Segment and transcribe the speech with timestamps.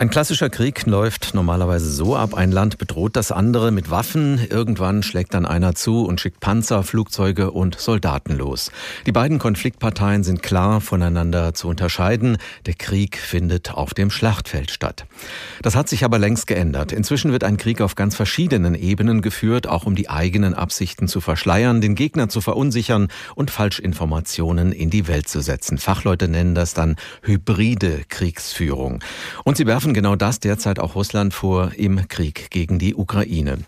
[0.00, 5.02] Ein klassischer Krieg läuft normalerweise so ab, ein Land bedroht das andere mit Waffen, irgendwann
[5.02, 8.72] schlägt dann einer zu und schickt Panzer, Flugzeuge und Soldaten los.
[9.04, 15.04] Die beiden Konfliktparteien sind klar voneinander zu unterscheiden, der Krieg findet auf dem Schlachtfeld statt.
[15.60, 16.92] Das hat sich aber längst geändert.
[16.92, 21.20] Inzwischen wird ein Krieg auf ganz verschiedenen Ebenen geführt, auch um die eigenen Absichten zu
[21.20, 25.76] verschleiern, den Gegner zu verunsichern und Falschinformationen in die Welt zu setzen.
[25.76, 29.04] Fachleute nennen das dann hybride Kriegsführung.
[29.44, 33.58] Und sie werfen genau das derzeit auch Russland vor im Krieg gegen die Ukraine.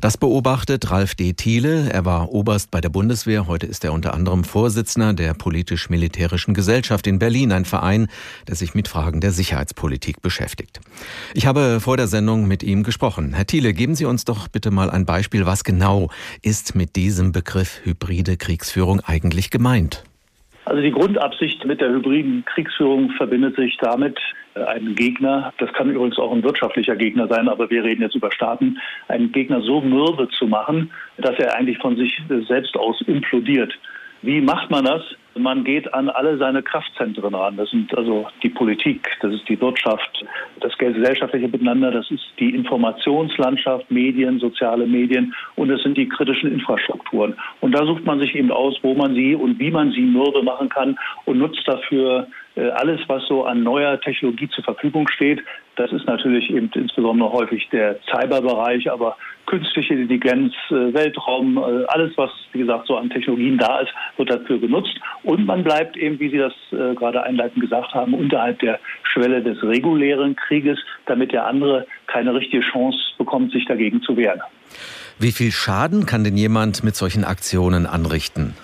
[0.00, 1.32] Das beobachtet Ralf D.
[1.32, 1.90] Thiele.
[1.90, 3.46] Er war Oberst bei der Bundeswehr.
[3.46, 8.08] Heute ist er unter anderem Vorsitzender der politisch-militärischen Gesellschaft in Berlin, ein Verein,
[8.48, 10.80] der sich mit Fragen der Sicherheitspolitik beschäftigt.
[11.34, 13.32] Ich habe vor der Sendung mit ihm gesprochen.
[13.34, 15.46] Herr Thiele, geben Sie uns doch bitte mal ein Beispiel.
[15.46, 16.10] Was genau
[16.42, 20.04] ist mit diesem Begriff hybride Kriegsführung eigentlich gemeint?
[20.64, 24.18] Also die Grundabsicht mit der hybriden Kriegsführung verbindet sich damit,
[24.54, 28.14] äh, einen Gegner, das kann übrigens auch ein wirtschaftlicher Gegner sein, aber wir reden jetzt
[28.14, 28.78] über Staaten,
[29.08, 33.72] einen Gegner so mürbe zu machen, dass er eigentlich von sich selbst aus implodiert.
[34.22, 35.02] Wie macht man das?
[35.36, 37.56] Man geht an alle seine Kraftzentren ran.
[37.56, 40.24] Das sind also die Politik, das ist die Wirtschaft,
[40.60, 46.52] das gesellschaftliche Miteinander, das ist die Informationslandschaft, Medien, soziale Medien und es sind die kritischen
[46.52, 47.36] Infrastrukturen.
[47.60, 50.42] Und da sucht man sich eben aus, wo man sie und wie man sie mürbe
[50.42, 55.40] machen kann und nutzt dafür alles, was so an neuer Technologie zur Verfügung steht.
[55.76, 62.12] Das ist natürlich eben insbesondere häufig der Cyberbereich, aber künstliche Intelligenz, äh, Weltraum, äh, alles,
[62.16, 64.94] was, wie gesagt, so an Technologien da ist, wird dafür genutzt.
[65.22, 69.62] Und man bleibt eben, wie Sie das gerade einleitend gesagt haben, unterhalb der Schwelle des
[69.62, 74.40] regulären Krieges, damit der andere keine richtige Chance bekommt, sich dagegen zu wehren.
[75.18, 78.54] Wie viel Schaden kann denn jemand mit solchen Aktionen anrichten?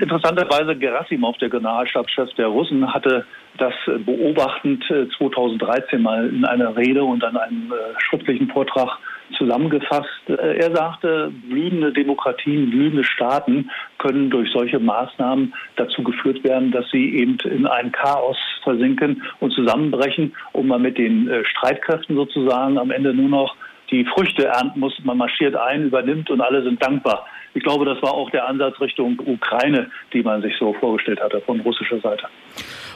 [0.00, 3.24] Interessanterweise Gerasimov, der Generalstabschef der Russen, hatte
[3.58, 4.84] das beobachtend
[5.18, 8.98] 2013 äh, mal in einer Rede und an einem äh, schriftlichen Vortrag
[9.36, 10.28] zusammengefasst.
[10.28, 16.88] Äh, er sagte, blühende Demokratien, blühende Staaten können durch solche Maßnahmen dazu geführt werden, dass
[16.90, 22.90] sie eben in ein Chaos versinken und zusammenbrechen und man mit den Streitkräften sozusagen am
[22.90, 23.56] Ende nur noch
[23.90, 24.98] die Früchte ernten muss.
[25.04, 27.26] Man marschiert ein, übernimmt und alle sind dankbar.
[27.56, 31.40] Ich glaube, das war auch der Ansatz Richtung Ukraine, die man sich so vorgestellt hatte
[31.40, 32.26] von russischer Seite.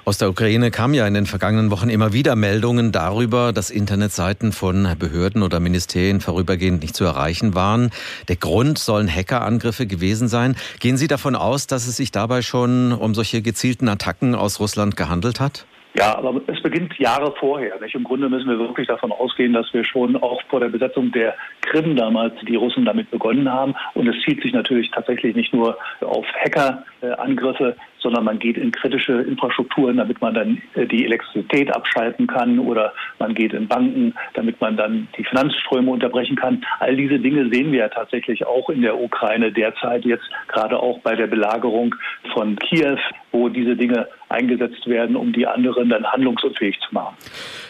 [0.04, 4.52] Aus der Ukraine kamen ja in den vergangenen Wochen immer wieder Meldungen darüber, dass Internetseiten
[4.52, 7.90] von Behörden oder Ministerien vorübergehend nicht zu erreichen waren.
[8.28, 10.56] Der Grund sollen Hackerangriffe gewesen sein.
[10.78, 14.94] Gehen Sie davon aus, dass es sich dabei schon um solche gezielten Attacken aus Russland
[14.94, 15.64] gehandelt hat?
[15.94, 17.80] Ja, aber es beginnt Jahre vorher.
[17.80, 17.94] Nicht?
[17.94, 21.34] Im Grunde müssen wir wirklich davon ausgehen, dass wir schon auch vor der Besetzung der
[21.62, 23.74] Krim damals die Russen damit begonnen haben.
[23.94, 29.12] Und es zieht sich natürlich tatsächlich nicht nur auf Hackerangriffe, sondern man geht in kritische
[29.22, 34.60] Infrastrukturen, damit man dann äh, die Elektrizität abschalten kann oder man geht in Banken, damit
[34.60, 36.64] man dann die Finanzströme unterbrechen kann.
[36.78, 41.00] All diese Dinge sehen wir ja tatsächlich auch in der Ukraine derzeit, jetzt gerade auch
[41.00, 41.94] bei der Belagerung
[42.32, 42.98] von Kiew,
[43.32, 47.16] wo diese Dinge eingesetzt werden, um die anderen dann handlungsunfähig zu machen.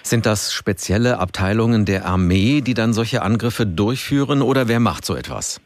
[0.03, 5.15] Sind das spezielle Abteilungen der Armee, die dann solche Angriffe durchführen oder wer macht so
[5.15, 5.61] etwas?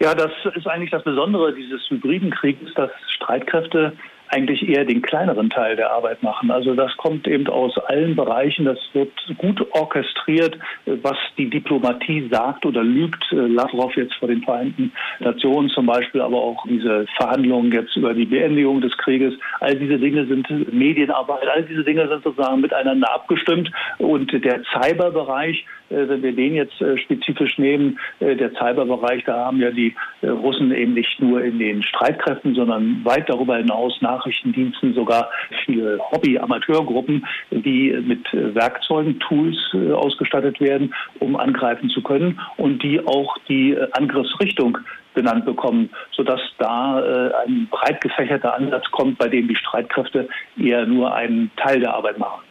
[0.00, 3.92] Ja, das ist eigentlich das Besondere dieses hybriden Krieges, dass Streitkräfte
[4.30, 6.50] eigentlich eher den kleineren Teil der Arbeit machen.
[6.50, 8.64] Also das kommt eben aus allen Bereichen.
[8.64, 13.24] Das wird gut orchestriert, was die Diplomatie sagt oder lügt.
[13.30, 18.26] Lavrov jetzt vor den Vereinten Nationen zum Beispiel, aber auch diese Verhandlungen jetzt über die
[18.26, 19.34] Beendigung des Krieges.
[19.60, 21.48] All diese Dinge sind Medienarbeit.
[21.48, 23.70] All diese Dinge sind sozusagen miteinander abgestimmt.
[23.98, 29.46] Und der Cyberbereich, äh, wenn wir den jetzt äh, spezifisch nehmen, äh, der Cyberbereich, da
[29.46, 34.17] haben ja die Russen eben nicht nur in den Streitkräften, sondern weit darüber hinaus nach
[34.18, 35.30] Nachrichtendiensten sogar
[35.64, 43.00] viele Hobby-Amateurgruppen, die mit Werkzeugen, Tools äh, ausgestattet werden, um angreifen zu können und die
[43.06, 44.78] auch die äh, Angriffsrichtung
[45.14, 50.86] benannt bekommen, sodass da äh, ein breit gefächerter Ansatz kommt, bei dem die Streitkräfte eher
[50.86, 52.42] nur einen Teil der Arbeit machen.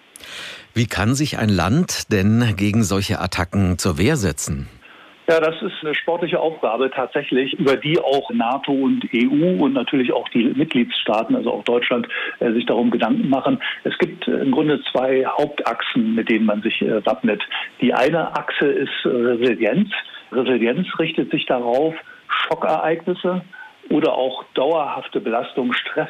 [0.73, 4.67] Wie kann sich ein Land denn gegen solche Attacken zur Wehr setzen?
[5.29, 10.13] Ja, das ist eine sportliche Aufgabe tatsächlich, über die auch NATO und EU und natürlich
[10.13, 12.07] auch die Mitgliedstaaten, also auch Deutschland,
[12.39, 13.61] äh, sich darum Gedanken machen.
[13.83, 17.43] Es gibt äh, im Grunde zwei Hauptachsen, mit denen man sich äh, wappnet.
[17.81, 19.89] Die eine Achse ist Resilienz.
[20.31, 21.93] Resilienz richtet sich darauf,
[22.29, 23.41] Schockereignisse
[23.89, 26.09] oder auch dauerhafte Belastung, Stress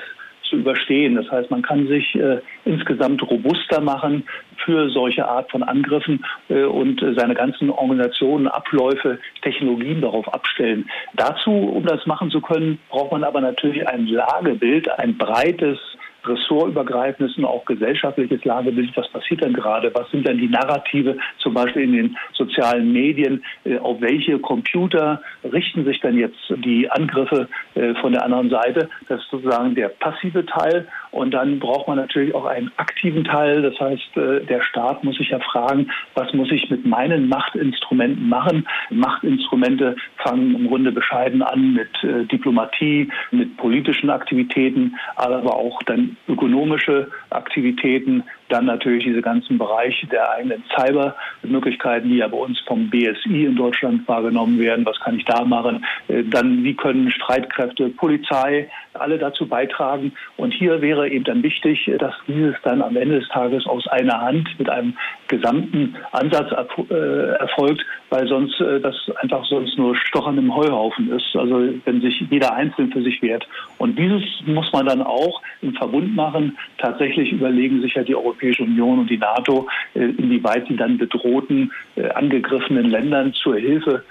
[0.50, 1.16] zu überstehen.
[1.16, 4.24] Das heißt, man kann sich äh, insgesamt robuster machen
[4.66, 10.90] für solche Art von Angriffen äh, und äh, seine ganzen Organisationen, Abläufe, Technologien darauf abstellen.
[11.16, 15.80] Dazu, um das machen zu können, braucht man aber natürlich ein Lagebild, ein breites
[16.28, 18.96] ressortübergreifendes und auch gesellschaftliches Lagebild.
[18.96, 19.92] Was passiert denn gerade?
[19.94, 23.44] Was sind denn die Narrative, zum Beispiel in den sozialen Medien?
[23.64, 28.90] Äh, auf welche Computer richten sich denn jetzt die Angriffe äh, von der anderen Seite?
[29.08, 30.88] Das ist sozusagen der passive Teil.
[31.12, 33.62] Und dann braucht man natürlich auch einen aktiven Teil.
[33.62, 38.28] Das heißt, äh, der Staat muss sich ja fragen, was muss ich mit meinen Machtinstrumenten
[38.28, 38.68] machen?
[38.90, 41.90] Machtinstrumente fangen im Grunde bescheiden an mit
[42.32, 50.32] Diplomatie, mit politischen Aktivitäten, aber auch dann ökonomische Aktivitäten, dann natürlich diese ganzen Bereiche der
[50.32, 54.86] eigenen Cybermöglichkeiten, die ja bei uns vom BSI in Deutschland wahrgenommen werden.
[54.86, 55.86] Was kann ich da machen?
[56.08, 58.70] Äh, dann, wie können Streitkräfte, Polizei,
[59.02, 60.14] alle dazu beitragen?
[60.38, 64.22] Und hier wäre eben dann wichtig, dass dieses dann am Ende des Tages aus einer
[64.22, 64.98] Hand mit einem
[65.28, 66.52] gesamten Ansatz
[66.90, 66.94] äh,
[67.40, 71.36] erfolgt, weil sonst äh, das einfach sonst nur Stochern im Heuhaufen ist.
[71.36, 73.48] Also wenn sich jeder einzeln für sich wehrt.
[73.78, 76.58] Und dieses muss man dann auch im Verbund machen.
[76.78, 81.72] Tatsächlich überlegen sich ja die Europäische Union und die NATO, äh, inwieweit sie dann bedrohten,
[82.16, 84.04] angegriffenen Ländern zur Hilfe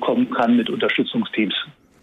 [0.00, 1.54] kommen kann mit Unterstützungsteams.